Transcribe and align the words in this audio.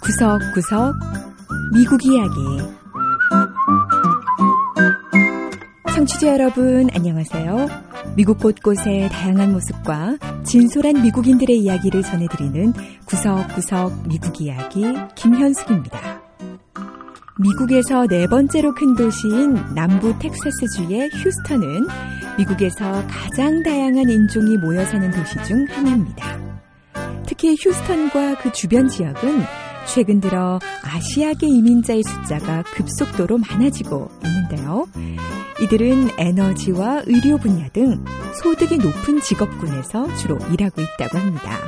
구석구석 0.00 0.94
미국 1.72 2.04
이야기 2.04 2.38
청취자 5.94 6.28
여러분 6.28 6.88
안녕하세요. 6.92 7.68
미국 8.16 8.38
곳곳의 8.38 9.08
다양한 9.08 9.52
모습과 9.52 10.18
진솔한 10.44 11.02
미국인들의 11.02 11.58
이야기를 11.58 12.02
전해드리는 12.02 12.72
구석구석 13.06 14.08
미국 14.08 14.40
이야기 14.40 14.84
김현숙입니다. 15.14 16.22
미국에서 17.40 18.06
네 18.06 18.26
번째로 18.26 18.74
큰 18.74 18.94
도시인 18.94 19.74
남부 19.74 20.16
텍사스주의 20.18 21.10
휴스턴은 21.12 21.86
미국에서 22.38 23.06
가장 23.06 23.62
다양한 23.62 24.08
인종이 24.10 24.56
모여 24.56 24.84
사는 24.84 25.10
도시 25.10 25.42
중 25.44 25.66
하나입니다. 25.70 26.38
특히 27.26 27.56
휴스턴과 27.58 28.38
그 28.38 28.52
주변 28.52 28.88
지역은 28.88 29.42
최근 29.86 30.20
들어 30.20 30.58
아시아계 30.82 31.46
이민자의 31.46 32.02
숫자가 32.02 32.62
급속도로 32.62 33.38
많아지고 33.38 34.10
있는데요. 34.24 34.86
이들은 35.62 36.10
에너지와 36.18 37.02
의료 37.06 37.36
분야 37.36 37.68
등 37.68 38.04
소득이 38.42 38.78
높은 38.78 39.20
직업군에서 39.20 40.14
주로 40.16 40.38
일하고 40.52 40.82
있다고 40.82 41.18
합니다. 41.18 41.58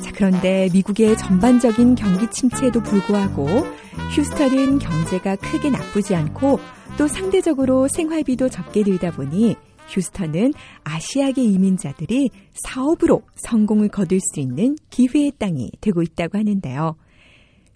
자, 0.00 0.10
그런데 0.14 0.68
미국의 0.72 1.16
전반적인 1.16 1.94
경기 1.94 2.28
침체에도 2.30 2.82
불구하고 2.82 3.66
휴스턴은 4.10 4.78
경제가 4.78 5.36
크게 5.36 5.70
나쁘지 5.70 6.14
않고 6.14 6.60
또 6.98 7.08
상대적으로 7.08 7.88
생활비도 7.88 8.50
적게 8.50 8.82
들다 8.82 9.12
보니 9.12 9.56
휴스턴은 9.92 10.54
아시아계 10.84 11.42
이민자들이 11.42 12.30
사업으로 12.54 13.22
성공을 13.36 13.88
거둘 13.88 14.20
수 14.20 14.40
있는 14.40 14.76
기회의 14.90 15.32
땅이 15.38 15.72
되고 15.80 16.02
있다고 16.02 16.38
하는데요. 16.38 16.96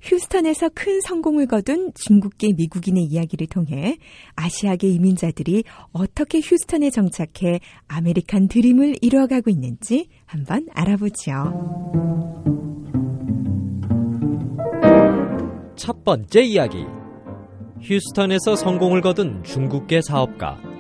휴스턴에서 0.01 0.71
큰 0.75 1.01
성공을 1.01 1.47
거둔 1.47 1.93
중국계 1.95 2.53
미국인의 2.57 3.05
이야기를 3.05 3.49
통해 3.49 3.99
아시아계 4.37 4.89
이민자들이 4.89 5.65
어떻게 5.93 6.41
휴스턴에 6.41 6.91
정착해 6.91 7.61
아메리칸 7.89 8.49
드림을 8.49 8.97
이루어가고 9.01 9.51
있는지 9.51 10.09
한번 10.25 10.67
알아보죠. 10.73 11.33
첫 15.77 16.05
번째 16.05 16.43
이야기. 16.43 16.85
휴스턴에서 17.83 18.57
성공을 18.57 19.01
거둔 19.01 19.43
중국계 19.45 20.01
사업가. 20.03 20.76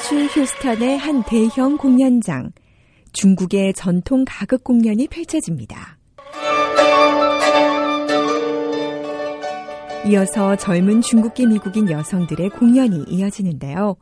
텍사스주 0.00 0.24
휴스턴의 0.26 0.98
한 0.98 1.22
대형 1.24 1.76
공연장. 1.76 2.52
중국의 3.12 3.74
전통 3.74 4.24
가극 4.26 4.64
공연이 4.64 5.06
펼쳐집니다. 5.06 5.98
이어서 10.06 10.56
젊은 10.56 11.02
중국계 11.02 11.46
미국인 11.46 11.90
여성들의 11.90 12.50
공연이 12.50 13.04
이어지는데요. 13.08 13.96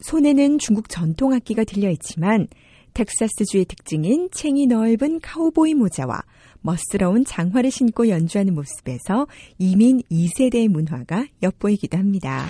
손에는 0.00 0.58
중국 0.58 0.88
전통 0.88 1.32
악기가 1.34 1.64
들려 1.64 1.90
있지만 1.90 2.48
텍사스주의 2.94 3.66
특징인 3.66 4.30
챙이 4.32 4.66
넓은 4.66 5.20
카우보이 5.20 5.74
모자와 5.74 6.22
멋스러운 6.60 7.24
장화를 7.24 7.70
신고 7.70 8.08
연주하는 8.08 8.54
모습에서 8.54 9.26
이민 9.58 10.00
2세대의 10.10 10.68
문화가 10.68 11.26
엿보이기도 11.42 11.98
합니다. 11.98 12.46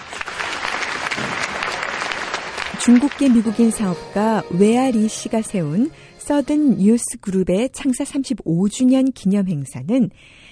중국계 2.81 3.29
미국인 3.29 3.71
사업가 3.71 4.43
웨아리 4.51 5.09
씨가 5.09 5.43
세운 5.43 5.91
서든 6.19 6.79
뉴스 6.79 7.19
그룹의 7.21 7.71
창사 7.73 8.05
35주년 8.05 9.13
기념 9.15 9.49
행사는 9.49 10.11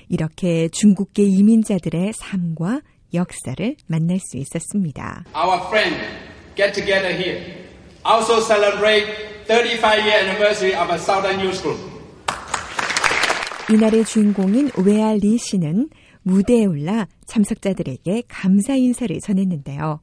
이렇게 0.09 0.69
중국계 0.69 1.23
이민자들의 1.23 2.13
삶과 2.15 2.81
역사를 3.15 3.77
만날 3.87 4.19
수 4.19 4.37
있었습니다. 4.39 5.25
Our 5.35 5.67
friend 5.69 5.97
get 6.57 6.73
together 6.73 7.15
here. 7.15 7.41
Also 8.05 8.41
celebrate 8.41 9.07
35-year 9.47 10.27
anniversary 10.27 10.75
of 10.75 10.93
a 10.93 10.99
Southern 10.99 11.41
News 11.41 11.63
Group. 11.63 11.81
이날의 13.73 14.05
주인공인 14.05 14.71
웨아리 14.77 15.39
씨는 15.39 15.89
무대에 16.23 16.67
올라 16.67 17.07
참석자들에게 17.27 18.25
감사 18.29 18.75
인사를 18.75 19.19
전했는데요. 19.21 20.01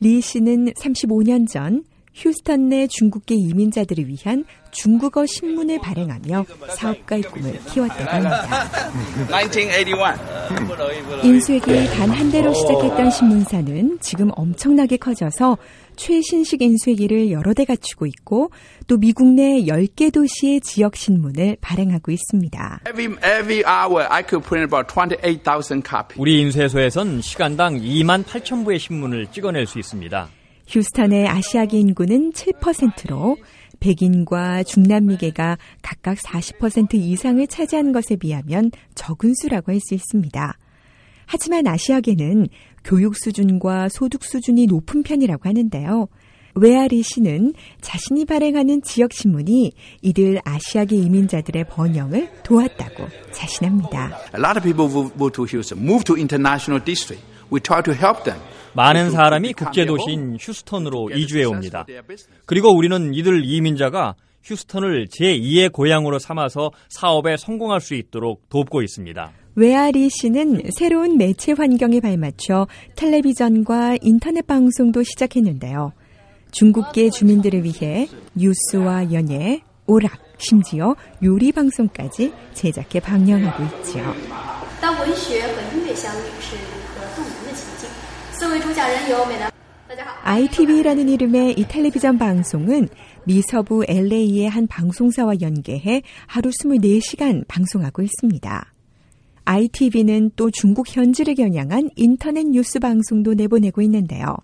리 0.00 0.20
씨는 0.20 0.72
35년 0.74 1.48
전 1.48 1.84
휴스턴 2.14 2.68
내 2.68 2.86
중국계 2.86 3.34
이민자들을 3.36 4.08
위한 4.08 4.44
중국어 4.70 5.24
신문을 5.24 5.80
발행하며 5.80 6.44
사업가의 6.76 7.22
꿈을 7.22 7.58
키웠다고 7.66 8.10
합니다. 8.10 8.68
1981. 9.28 11.24
인쇄기 11.24 11.86
단한 11.96 12.30
대로 12.30 12.52
시작했던 12.54 13.10
신문사는 13.10 13.98
지금 14.00 14.30
엄청나게 14.34 14.96
커져서 14.96 15.58
최신식 15.98 16.62
인쇄기를 16.62 17.30
여러 17.30 17.52
대 17.52 17.64
갖추고 17.64 18.06
있고 18.06 18.50
또 18.86 18.96
미국 18.96 19.28
내 19.34 19.60
10개 19.62 20.10
도시의 20.12 20.60
지역 20.62 20.96
신문을 20.96 21.58
발행하고 21.60 22.10
있습니다. 22.12 22.80
Every, 22.88 23.18
every 23.18 23.64
hour 23.66 24.06
I 24.08 24.22
could 24.26 24.46
print 24.48 24.64
about 24.64 24.86
28,000 24.88 25.82
copies. 25.82 26.18
우리 26.18 26.40
인쇄소에선 26.40 27.20
시간당 27.20 27.78
2만 27.80 28.24
8천 28.24 28.64
부의 28.64 28.78
신문을 28.78 29.26
찍어낼 29.32 29.66
수 29.66 29.78
있습니다. 29.78 30.28
휴스턴의 30.68 31.28
아시아계 31.28 31.78
인구는 31.78 32.32
7%로 32.32 33.36
백인과 33.80 34.64
중남미계가 34.64 35.56
각각 35.82 36.18
40% 36.18 36.94
이상을 36.94 37.46
차지한 37.46 37.92
것에 37.92 38.16
비하면 38.16 38.70
적은 38.94 39.34
수라고 39.34 39.72
할 39.72 39.80
수 39.80 39.94
있습니다. 39.94 40.58
하지만 41.28 41.66
아시아계는 41.66 42.48
교육 42.82 43.14
수준과 43.14 43.90
소득 43.90 44.24
수준이 44.24 44.66
높은 44.66 45.02
편이라고 45.02 45.46
하는데요. 45.46 46.08
웨아리 46.54 47.02
씨는 47.02 47.52
자신이 47.82 48.24
발행하는 48.24 48.82
지역 48.82 49.12
신문이 49.12 49.72
이들 50.00 50.40
아시아계 50.42 50.96
이민자들의 50.96 51.66
번영을 51.68 52.30
도왔다고 52.42 53.06
자신합니다. 53.30 54.18
A 54.34 54.40
lot 54.42 54.58
of 54.58 54.62
people 54.62 54.88
who 54.88 55.10
move 55.14 55.32
to 55.32 55.44
Houston, 55.44 55.84
move 55.84 56.02
to 56.04 56.16
international 56.16 56.82
district. 56.82 57.24
We 57.52 57.60
try 57.60 57.82
to 57.82 57.92
help 57.92 58.24
them. 58.24 58.40
많은 58.72 59.10
사람이 59.10 59.52
국제 59.52 59.84
도시인 59.84 60.38
휴스턴으로 60.40 61.10
이주해 61.10 61.44
옵니다. 61.44 61.86
그리고 62.46 62.74
우리는 62.74 63.12
이들 63.12 63.44
이민자가 63.44 64.14
휴스턴을 64.42 65.08
제2의 65.08 65.72
고향으로 65.72 66.18
삼아서 66.18 66.70
사업에 66.88 67.36
성공할 67.36 67.80
수 67.82 67.94
있도록 67.94 68.48
돕고 68.48 68.82
있습니다. 68.82 69.32
외아리 69.58 70.08
씨는 70.08 70.70
새로운 70.78 71.18
매체 71.18 71.50
환경에 71.50 71.98
발맞춰 71.98 72.68
텔레비전과 72.94 73.96
인터넷 74.02 74.46
방송도 74.46 75.02
시작했는데요. 75.02 75.94
중국계 76.52 77.10
주민들을 77.10 77.64
위해 77.64 78.06
뉴스와 78.36 79.12
연예, 79.12 79.60
오락, 79.88 80.12
심지어 80.38 80.94
요리 81.24 81.50
방송까지 81.50 82.32
제작해 82.54 83.00
방영하고 83.00 83.64
있지요. 83.64 84.14
ITV라는 90.22 91.08
이름의 91.08 91.58
이 91.58 91.64
텔레비전 91.66 92.16
방송은 92.16 92.88
미서부 93.24 93.84
LA의 93.88 94.48
한 94.48 94.68
방송사와 94.68 95.40
연계해 95.40 96.02
하루 96.28 96.50
24시간 96.50 97.44
방송하고 97.48 98.02
있습니다. 98.02 98.77
ITV는 99.48 100.32
또 100.36 100.50
중국 100.50 100.94
현지를 100.94 101.34
겨냥한 101.34 101.88
인터넷 101.96 102.46
뉴스 102.46 102.78
방송도 102.78 103.32
내보내고 103.32 103.80
있는데요. 103.80 104.36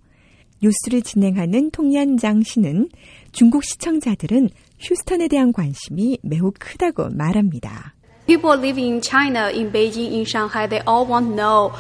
뉴스를 0.63 1.03
진행하는 1.03 1.71
통얀장 1.73 2.43
씨는 2.43 2.89
중국 3.31 3.65
시청자들은 3.65 4.49
휴스턴에 4.81 5.29
대한 5.29 5.53
관심이 5.53 6.17
매우 6.23 6.53
크다고 6.59 7.11
말합니다. 7.11 7.95
People 8.27 8.57
living 8.57 8.93
in 8.93 9.03
China, 9.03 9.51
in 9.53 9.71
Beijing, 9.71 10.15
in 10.15 10.23
Shanghai, 10.23 10.67
they 10.67 10.83
all 10.89 11.07
want 11.07 11.29
to 11.29 11.37
know. 11.37 11.71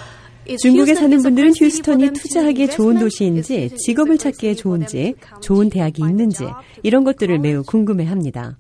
is 0.47 0.61
중국에 0.61 0.95
사는 0.95 1.17
분들은 1.23 1.55
휴스턴이 1.57 2.11
투자하기에 2.13 2.67
좋은? 2.67 2.99
도시인지, 2.99 3.71
직업을 3.79 4.19
찾기에 4.19 4.55
좋은지, 4.55 5.15
좋은 5.41 5.71
대학이 5.71 6.03
있는지, 6.03 6.45
이런 6.83 7.05
것들을 7.05 7.39
매우? 7.39 7.63
궁금해합니다. 7.63 8.59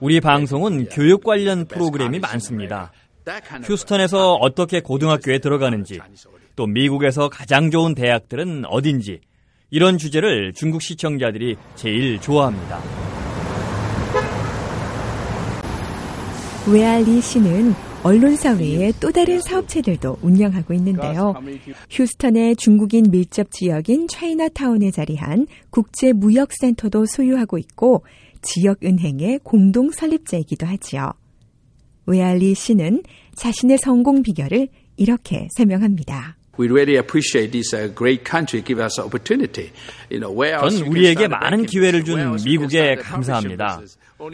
우리 0.00 0.20
방송은 0.20 0.88
교육 0.88 1.24
관련 1.24 1.66
프로그램이 1.66 2.18
많습니다. 2.18 2.92
휴스턴에서 3.64 4.34
어떻게 4.34 4.80
고등학교에 4.80 5.38
들어가는지, 5.38 6.00
또 6.54 6.66
미국에서 6.66 7.28
가장 7.28 7.70
좋은 7.70 7.94
대학들은 7.94 8.64
어딘지, 8.66 9.20
이런 9.70 9.98
주제를 9.98 10.52
중국 10.54 10.80
시청자들이 10.80 11.56
제일 11.74 12.20
좋아합니다. 12.20 12.80
웨알리 16.68 17.20
씨는 17.20 17.74
언론사 18.02 18.52
외에 18.52 18.92
또 19.00 19.10
다른 19.10 19.40
사업체들도 19.40 20.18
운영하고 20.22 20.74
있는데요. 20.74 21.34
휴스턴의 21.90 22.54
중국인 22.54 23.10
밀집 23.10 23.50
지역인 23.50 24.06
차이나타운에 24.06 24.92
자리한 24.92 25.48
국제무역센터도 25.70 27.06
소유하고 27.06 27.58
있고 27.58 28.04
지역은행의 28.42 29.40
공동 29.42 29.90
설립자이기도 29.90 30.66
하지요. 30.66 31.12
웨알리 32.06 32.54
씨는 32.54 33.02
자신의 33.34 33.78
성공 33.78 34.22
비결을 34.22 34.68
이렇게 34.96 35.48
설명합니다. 35.56 36.36
We 36.58 36.68
really 36.68 36.96
appreciate 36.96 37.50
this 37.52 37.70
great 37.94 38.24
country 38.24 38.64
give 38.64 38.82
us 38.82 38.98
opportunity. 38.98 39.70
You 40.10 40.20
know, 40.20 40.32
where 40.32 40.58
else 40.58 40.78
전 40.78 40.88
우리에게 40.88 41.28
많은 41.28 41.66
기회를 41.66 42.04
준 42.04 42.36
미국에 42.44 42.94
감사합니다. 42.96 43.80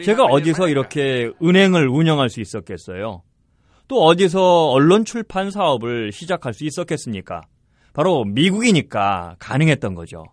제가 0.03 0.23
어디서 0.23 0.69
이렇게 0.69 1.31
은행을 1.43 1.89
운영할 1.89 2.29
수 2.29 2.39
있었겠어요? 2.39 3.23
또 3.89 4.03
어디서 4.05 4.69
언론 4.69 5.03
출판 5.03 5.51
사업을 5.51 6.13
시작할 6.13 6.53
수 6.53 6.63
있었겠습니까? 6.63 7.41
바로 7.91 8.23
미국이니까 8.23 9.35
가능했던 9.39 9.93
거죠. 9.93 10.23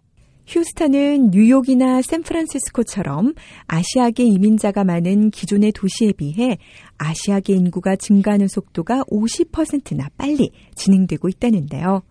휴스턴은 0.50 1.30
뉴욕이나 1.30 2.02
샌프란시스코처럼 2.02 3.34
아시아계 3.68 4.24
이민자가 4.24 4.82
많은 4.82 5.30
기존의 5.30 5.70
도시에 5.70 6.10
비해 6.10 6.58
아시아계 6.98 7.52
인구가 7.52 7.94
증가하는 7.94 8.48
속도가 8.48 9.04
50%나 9.04 10.08
빨리 10.18 10.50
진행되고 10.74 11.28
있다는데요. 11.28 12.02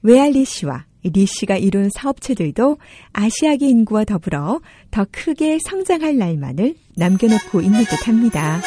웨알리 0.00 0.46
씨와 0.46 0.86
리 1.02 1.26
씨가 1.26 1.58
이룬 1.58 1.90
사업체들도 1.94 2.78
아시아계 3.12 3.68
인구와 3.68 4.04
더불어 4.04 4.62
더 4.90 5.04
크게 5.10 5.58
성장할 5.62 6.16
날만을 6.16 6.76
남겨놓고 6.96 7.60
있는 7.60 7.84
듯 7.84 8.08
합니다. 8.08 8.62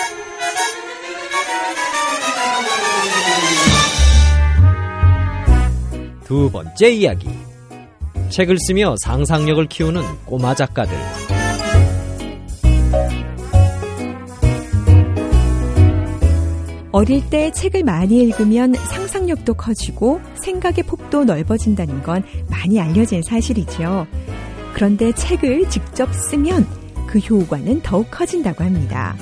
두 6.24 6.52
번째 6.52 6.92
이야기. 6.92 7.47
책을 8.30 8.58
쓰며 8.60 8.96
상상력을 9.04 9.66
키우는 9.68 10.02
꼬마 10.26 10.54
작가들. 10.54 10.96
어릴 16.92 17.30
때 17.30 17.52
책을 17.52 17.84
많이 17.84 18.24
읽으면 18.24 18.74
상상력도 18.74 19.54
커지고 19.54 20.20
생각의 20.44 20.84
폭도 20.86 21.26
넓어진다는 21.26 22.02
건 22.02 22.24
많이 22.50 22.80
알려진 22.80 23.22
사실이지요. 23.22 24.08
그런데 24.74 25.12
책을 25.12 25.70
직접 25.70 26.12
쓰면 26.14 26.66
그 27.08 27.20
효과는 27.20 27.82
더욱 27.82 28.10
커진다고 28.10 28.64
합니다. 28.64 29.16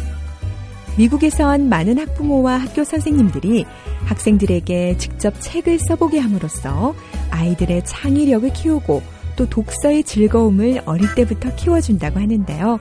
미국에선 0.98 1.68
많은 1.68 1.98
학부모와 1.98 2.58
학교 2.58 2.84
선생님들이 2.84 3.66
학생들에게 4.06 4.98
직접 4.98 5.34
책을 5.40 5.80
써보게 5.80 6.20
함으로써 6.20 6.96
아이들의 7.32 7.84
창의력을 7.86 8.52
키우고 8.54 9.02
또 9.36 9.50
독서의 9.50 10.04
즐거움을 10.04 10.82
어릴 10.86 11.14
때부터 11.16 11.54
키워준다고 11.56 12.20
하는데요. 12.20 12.80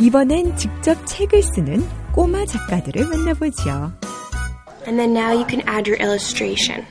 이번엔 0.00 0.56
직접 0.56 0.96
책을 1.06 1.42
쓰는 1.42 1.84
꼬마 2.12 2.44
작가들을 2.44 3.06
만나보죠. 3.06 3.92
And 4.86 4.98
then 4.98 5.16
now 5.16 5.32
you 5.32 5.46
can 5.48 5.62
add 5.68 5.88
your 5.88 6.02
illustration. 6.02 6.84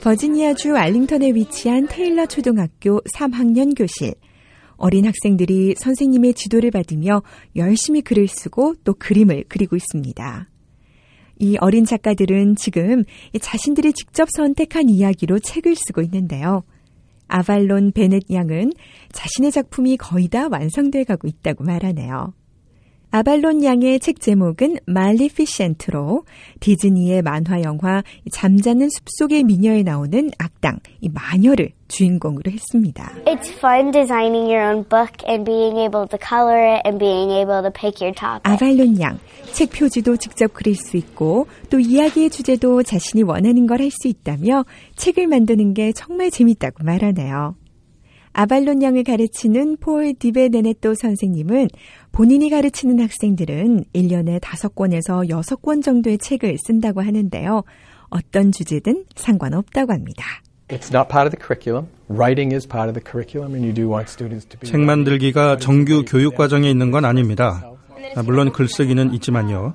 버지니아주 0.00 0.76
알링턴에 0.76 1.32
위치한 1.34 1.86
테일러 1.86 2.26
초등학교 2.26 3.00
3학년 3.14 3.76
교실. 3.76 4.14
어린 4.78 5.04
학생들이 5.04 5.74
선생님의 5.76 6.34
지도를 6.34 6.70
받으며 6.70 7.22
열심히 7.56 8.00
글을 8.00 8.28
쓰고 8.28 8.76
또 8.84 8.94
그림을 8.94 9.44
그리고 9.48 9.76
있습니다. 9.76 10.48
이 11.40 11.56
어린 11.60 11.84
작가들은 11.84 12.56
지금 12.56 13.04
자신들이 13.38 13.92
직접 13.92 14.28
선택한 14.34 14.88
이야기로 14.88 15.40
책을 15.40 15.74
쓰고 15.76 16.00
있는데요. 16.02 16.62
아발론 17.26 17.92
베넷 17.92 18.22
양은 18.30 18.72
자신의 19.12 19.52
작품이 19.52 19.98
거의 19.98 20.28
다 20.28 20.48
완성돼 20.48 21.04
가고 21.04 21.28
있다고 21.28 21.64
말하네요. 21.64 22.32
아발론 23.10 23.64
양의 23.64 24.00
책 24.00 24.20
제목은 24.20 24.76
말리피센트로 24.86 26.24
디즈니의 26.60 27.22
만화 27.22 27.62
영화 27.62 28.02
잠자는 28.30 28.90
숲속의 28.90 29.44
미녀에 29.44 29.82
나오는 29.82 30.30
악당 30.38 30.78
이 31.00 31.08
마녀를 31.08 31.70
주인공으로 31.88 32.50
했습니다. 32.50 33.10
It's 33.24 33.48
fun 33.56 33.92
designing 33.92 34.52
your 34.52 34.60
own 34.62 34.84
book 34.86 35.12
and 35.26 35.44
being 35.44 35.78
able 35.78 36.06
to 36.06 36.18
color 36.20 36.60
it 36.60 36.82
and 36.84 36.98
being 36.98 37.30
able 37.32 37.62
to 37.62 37.70
pick 37.72 38.04
your 38.04 38.12
topic. 38.14 38.42
아발론 38.44 39.00
양, 39.00 39.18
책 39.52 39.70
표지도 39.70 40.16
직접 40.16 40.52
그릴 40.52 40.74
수 40.74 40.98
있고 40.98 41.46
또 41.70 41.80
이야기의 41.80 42.28
주제도 42.28 42.82
자신이 42.82 43.22
원하는 43.22 43.66
걸 43.66 43.80
할 43.80 43.90
수 43.90 44.06
있다며 44.08 44.64
책을 44.96 45.28
만드는 45.28 45.72
게 45.72 45.92
정말 45.92 46.30
재밌다고 46.30 46.84
말하네요. 46.84 47.54
아발론 48.40 48.82
양을 48.82 49.02
가르치는 49.02 49.78
폴 49.80 50.14
디베네네또 50.14 50.94
선생님은 50.94 51.70
본인이 52.12 52.48
가르치는 52.50 53.00
학생들은 53.00 53.86
1년에 53.92 54.38
5권에서 54.40 55.28
6권 55.28 55.82
정도의 55.82 56.18
책을 56.18 56.56
쓴다고 56.56 57.00
하는데요. 57.02 57.64
어떤 58.10 58.52
주제든 58.52 59.06
상관없다고 59.16 59.92
합니다. 59.92 60.24
It's 60.68 60.94
not 60.94 61.08
part 61.10 61.26
of 61.26 61.32
the 61.32 61.38
curriculum. 61.44 61.88
Writing 62.08 62.54
is 62.54 62.64
part 62.64 62.88
of 62.88 62.94
the 62.94 63.02
curriculum 63.02 63.54
and 63.56 63.66
you 63.66 63.74
do 63.74 63.90
want 63.90 64.08
students 64.08 64.46
to 64.46 64.56
be 64.56 64.70
책 64.70 64.82
만들기가 64.82 65.56
정규 65.56 66.04
교육 66.06 66.36
과정에 66.36 66.70
있는 66.70 66.92
건 66.92 67.04
아닙니다. 67.04 67.68
물론 68.24 68.52
글쓰기는 68.52 69.14
있지만요. 69.14 69.74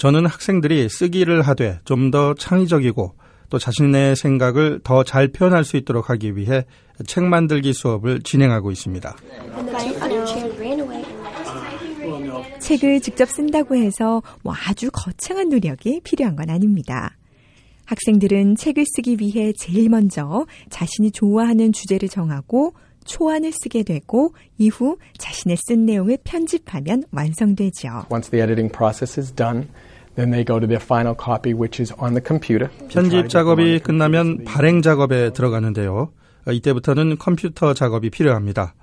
저는 0.00 0.26
학생들이 0.26 0.88
쓰기를 0.88 1.42
하되 1.42 1.78
좀 1.84 2.10
더 2.10 2.34
창의적이고 2.34 3.14
또 3.50 3.58
자신의 3.58 4.16
생각을 4.16 4.80
더 4.82 5.04
잘 5.04 5.28
표현할 5.28 5.64
수 5.64 5.76
있도록 5.76 6.10
하기 6.10 6.36
위해 6.36 6.64
책 7.06 7.24
만들기 7.24 7.72
수업을 7.72 8.22
진행하고 8.22 8.70
있습니다. 8.70 9.16
책을 12.58 13.00
직접 13.00 13.28
쓴다고 13.28 13.76
해서 13.76 14.22
뭐 14.42 14.54
아주 14.66 14.90
거창한 14.92 15.48
노력이 15.48 16.00
필요한 16.04 16.36
건 16.36 16.50
아닙니다. 16.50 17.16
학생들은 17.86 18.56
책을 18.56 18.84
쓰기 18.96 19.16
위해 19.20 19.52
제일 19.58 19.90
먼저 19.90 20.46
자신이 20.70 21.10
좋아하는 21.10 21.72
주제를 21.72 22.08
정하고 22.08 22.72
초안을 23.04 23.52
쓰게 23.52 23.82
되고 23.82 24.34
이후 24.56 24.96
자신의 25.18 25.58
쓴 25.58 25.84
내용을 25.84 26.16
편집하면 26.24 27.04
완성되죠. 27.10 28.06
Once 28.10 28.30
the 28.30 28.42
editing 28.42 28.72
process 28.72 29.20
is 29.20 29.30
done, 29.30 29.68
then 30.16 30.30
they 30.30 30.44
go 30.44 30.60
to 30.60 30.66
their 30.66 30.82
final 30.82 31.14
copy 31.14 31.52
which 31.52 31.82
is 31.82 31.92
on 31.98 32.14
the 32.14 32.22
computer. 32.24 32.70
편집 32.88 33.28
작업이 33.28 33.80
끝나면 33.80 34.44
발행 34.44 34.82
작업에 34.82 35.32
들어가는데요. 35.32 36.12
이때부터는 36.50 37.18
컴퓨터 37.18 37.74
작업이 37.74 38.10
필요합니다. 38.10 38.74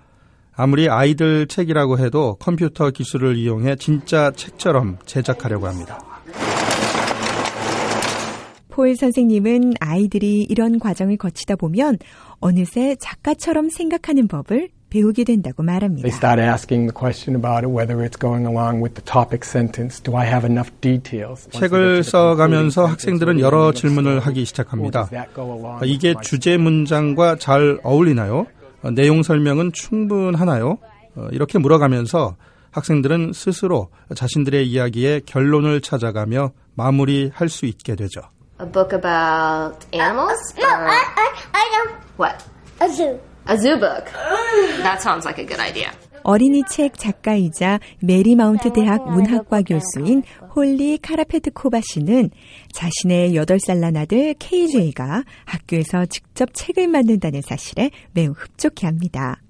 아무리 0.54 0.90
아이들 0.90 1.48
책이라고 1.48 2.00
해도 2.00 2.36
컴퓨터 2.40 2.92
기술을 2.92 3.38
이용해 3.38 3.78
진짜 3.78 4.32
책처럼 4.32 4.98
제작하려고 5.06 5.68
합니다. 5.68 6.00
폴 8.70 8.96
선생님은 8.96 9.74
아이들이 9.80 10.44
이런 10.44 10.80
과정을 10.80 11.18
거치다 11.18 11.56
보면 11.56 11.98
어느새 12.40 12.96
작가처럼 13.00 13.70
생각하는 13.70 14.28
법을 14.28 14.70
배우게 14.92 15.24
된다고 15.24 15.64
말합니다. 15.64 16.04
They 16.04 16.14
start 16.16 16.40
asking 16.40 16.86
the 16.86 16.94
question 16.94 17.34
about 17.34 17.66
whether 17.66 18.04
it's 18.06 18.20
going 18.20 18.46
along 18.46 18.84
with 18.84 18.94
the 18.94 19.04
topic 19.04 19.48
sentence. 19.48 20.04
Do 20.04 20.16
I 20.18 20.28
have 20.28 20.46
enough 20.46 20.70
details? 20.82 21.50
책을 21.50 22.04
써가면서 22.04 22.86
학생들은 22.86 23.40
여러 23.40 23.72
질문을 23.72 24.20
하기 24.20 24.44
시작합니다. 24.46 25.10
이게 25.86 26.14
주제 26.22 26.58
문장과 26.58 27.38
잘 27.38 27.80
어울리나요? 27.84 28.46
내용 28.94 29.24
설명은 29.24 29.72
충분하나요? 29.72 30.78
이렇게 31.32 31.58
물어가면서 31.58 32.36
학생들은 32.72 33.32
스스로 33.34 33.90
자신들의 34.14 34.68
이야기의 34.68 35.22
결론을 35.26 35.80
찾아가며 35.82 36.52
마무리할 36.76 37.48
수 37.48 37.66
있게 37.66 37.96
되죠. 37.96 38.22
A 38.62 38.68
book 38.70 38.94
about 38.94 39.88
animals? 39.94 40.54
No, 40.58 40.68
I, 40.68 41.04
I, 41.16 41.30
I 41.54 41.70
know. 41.72 41.98
What? 42.20 42.46
A 42.82 42.88
zoo. 42.90 43.20
A 43.52 43.58
zoo 43.58 43.78
book. 43.78 44.06
That 44.82 45.02
sounds 45.02 45.26
like 45.26 45.38
a 45.38 45.46
good 45.46 45.60
idea. 45.60 45.92
어린이 46.24 46.64
책 46.70 46.98
작가이자 46.98 47.82
메리마운트 48.00 48.72
대학 48.72 49.12
문학과 49.12 49.62
교수인 49.62 50.24
홀리 50.56 51.00
카라페트코바 51.00 51.82
씨는 51.84 52.30
자신의 52.72 53.34
8살 53.34 53.80
난 53.80 53.98
아들 53.98 54.36
KJ가 54.36 55.26
학교에서 55.44 56.06
직접 56.06 56.54
책을 56.54 56.88
만든다는 56.88 57.42
사실에 57.42 57.90
매우 58.14 58.32
흡족해 58.32 58.88
합니다. 58.88 59.42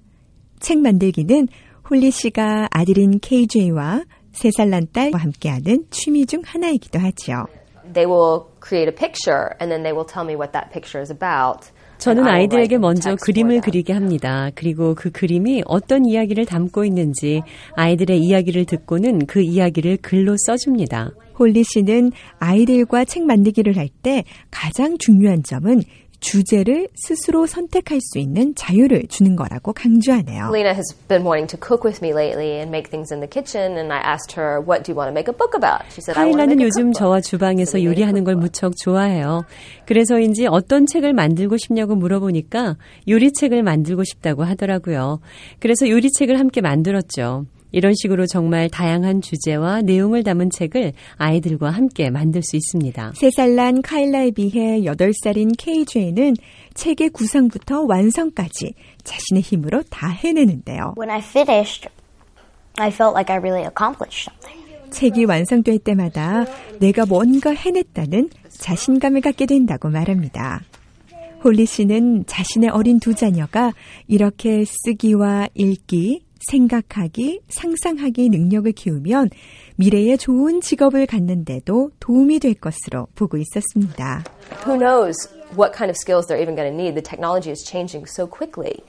책 0.58 0.80
만들기는 0.80 1.46
홀리 1.88 2.10
씨가 2.10 2.70
아들인 2.72 3.20
KJ와 3.20 4.02
3살 4.32 4.68
난 4.68 4.88
딸과 4.92 5.16
함께하는 5.16 5.86
취미 5.90 6.26
중 6.26 6.42
하나이기도 6.44 6.98
하죠. 6.98 7.46
They 7.92 8.10
will 8.10 8.46
create 8.60 8.88
a 8.88 8.94
picture 8.96 9.54
and 9.60 9.70
then 9.70 9.84
they 9.84 9.94
will 9.94 10.06
tell 10.06 10.26
me 10.26 10.34
what 10.34 10.50
that 10.54 10.72
picture 10.72 11.00
is 11.00 11.12
about. 11.12 11.70
저는 12.02 12.26
아이들에게 12.26 12.78
먼저 12.78 13.14
그림을 13.14 13.60
그리게 13.60 13.92
합니다. 13.92 14.50
그리고 14.56 14.96
그 14.96 15.12
그림이 15.12 15.62
어떤 15.66 16.04
이야기를 16.04 16.46
담고 16.46 16.84
있는지 16.84 17.42
아이들의 17.76 18.18
이야기를 18.18 18.64
듣고는 18.64 19.26
그 19.26 19.40
이야기를 19.40 19.98
글로 19.98 20.34
써줍니다. 20.36 21.12
홀리 21.38 21.62
씨는 21.62 22.10
아이들과 22.40 23.04
책 23.04 23.24
만들기를 23.24 23.76
할 23.76 23.88
때 24.02 24.24
가장 24.50 24.98
중요한 24.98 25.44
점은 25.44 25.82
주제를 26.22 26.88
스스로 26.94 27.46
선택할 27.46 28.00
수 28.00 28.18
있는 28.18 28.54
자유를 28.54 29.08
주는 29.08 29.36
거라고 29.36 29.72
강조하네요. 29.72 30.50
Kayla 30.54 30.72
has 30.72 30.96
been 31.08 31.26
wanting 31.26 31.50
to 31.50 31.58
cook 31.60 31.84
with 31.84 32.02
me 32.02 32.14
lately 32.14 32.62
and 32.62 32.70
make 32.70 32.88
things 32.88 33.12
in 33.12 33.20
the 33.20 33.28
kitchen 33.28 33.76
and 33.76 33.92
I 33.92 33.98
asked 33.98 34.38
her 34.38 34.62
what 34.62 34.84
do 34.84 34.92
you 34.92 34.96
want 34.96 35.10
to 35.10 35.12
make 35.12 35.28
a 35.28 35.36
book 35.36 35.52
about? 35.58 35.82
She 35.90 36.00
said 36.00 36.16
I 36.16 36.30
want 36.30 36.38
to 36.38 36.46
카일라는 36.46 36.56
make 36.56 36.62
a 36.62 36.66
요즘 36.66 36.92
저와 36.92 37.20
주방에서 37.20 37.82
요리하는 37.82 38.22
걸 38.24 38.36
무척 38.36 38.76
좋아해요. 38.76 39.44
그래서인지 39.84 40.46
어떤 40.46 40.86
책을 40.86 41.12
만들고 41.12 41.58
싶냐고 41.58 41.96
물어보니까 41.96 42.76
요리책을 43.08 43.62
만들고 43.64 44.04
싶다고 44.04 44.44
하더라고요. 44.44 45.20
그래서 45.58 45.90
요리책을 45.90 46.38
함께 46.38 46.60
만들었죠. 46.60 47.46
이런 47.72 47.94
식으로 47.94 48.26
정말 48.26 48.68
다양한 48.68 49.20
주제와 49.20 49.82
내용을 49.82 50.22
담은 50.22 50.50
책을 50.50 50.92
아이들과 51.16 51.70
함께 51.70 52.10
만들 52.10 52.42
수 52.42 52.56
있습니다. 52.56 53.12
3살 53.12 53.54
난 53.54 53.82
카일라에 53.82 54.30
비해 54.30 54.80
8살인 54.82 55.54
KJ는 55.58 56.34
책의 56.74 57.10
구성부터 57.10 57.82
완성까지 57.88 58.74
자신의 59.04 59.42
힘으로 59.42 59.82
다 59.90 60.08
해내는데요. 60.08 60.94
When 60.98 61.10
I 61.10 61.20
finished, 61.20 61.88
I 62.78 62.88
felt 62.88 63.14
like 63.14 63.32
I 63.32 63.38
really 63.38 63.66
accomplished 63.66 64.30
something. 64.30 64.62
책이 64.90 65.24
완성될 65.24 65.78
때마다 65.78 66.44
내가 66.78 67.06
뭔가 67.06 67.50
해냈다는 67.50 68.28
자신감을 68.50 69.22
갖게 69.22 69.46
된다고 69.46 69.88
말합니다. 69.88 70.60
홀리 71.42 71.66
씨는 71.66 72.26
자신의 72.26 72.70
어린 72.70 73.00
두 73.00 73.14
자녀가 73.14 73.72
이렇게 74.06 74.64
쓰기와 74.64 75.48
읽기, 75.54 76.24
생각하기, 76.50 77.42
상상하기 77.48 78.28
능력을 78.28 78.70
키우면 78.72 79.30
미래에 79.76 80.16
좋은 80.16 80.60
직업을 80.60 81.06
갖는데도 81.06 81.90
도움이 82.00 82.40
될 82.40 82.54
것으로 82.54 83.06
보고 83.14 83.36
있었습니다. 83.36 84.24
Who 84.66 84.78
knows 84.78 85.16
what 85.56 85.72
kind 85.76 85.90
of 85.90 85.96
skills 85.96 86.26
they're 86.26 86.40
even 86.40 86.56
going 86.56 86.70
to 86.70 86.74
need? 86.74 86.94
The 86.94 87.02
technology 87.02 87.50
is 87.50 87.64
changing 87.64 88.06
so 88.08 88.26
quickly. 88.26 88.82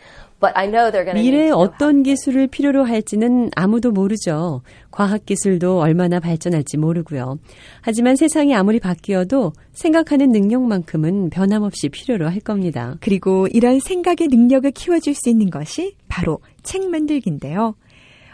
But 0.43 0.57
I 0.57 0.67
know 0.67 0.91
they're 0.91 1.05
going 1.05 1.15
to 1.15 1.21
need 1.21 1.31
미래에 1.31 1.51
어떤 1.51 2.03
기술을 2.03 2.47
필요로 2.47 2.83
할지는 2.83 3.49
아무도 3.55 3.91
모르죠. 3.91 4.61
과학 4.91 5.25
기술도 5.25 5.79
얼마나 5.79 6.19
발전할지 6.19 6.75
모르고요. 6.75 7.39
하지만 7.79 8.17
세상이 8.17 8.53
아무리 8.53 8.81
바뀌어도 8.81 9.53
생각하는 9.71 10.33
능력만큼은 10.33 11.29
변함없이 11.29 11.87
필요로 11.87 12.27
할 12.27 12.41
겁니다. 12.41 12.97
그리고 12.99 13.47
이런 13.53 13.79
생각의 13.79 14.27
능력을 14.27 14.69
키워줄 14.71 15.13
수 15.13 15.29
있는 15.29 15.49
것이 15.49 15.95
바로 16.09 16.39
책 16.61 16.89
만들기인데요. 16.89 17.75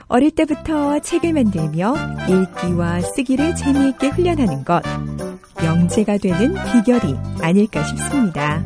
어릴 0.08 0.32
때부터 0.32 0.98
책을 1.02 1.34
만들며 1.34 1.94
읽기와 2.28 3.02
쓰기를 3.02 3.56
재미있게 3.56 4.08
훈련하는 4.08 4.64
것, 4.64 4.82
영재가 5.64 6.18
되는 6.18 6.56
비결이 6.72 7.16
아닐까 7.44 7.84
싶습니다. 7.84 8.66